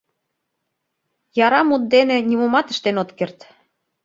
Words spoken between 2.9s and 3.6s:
от керт.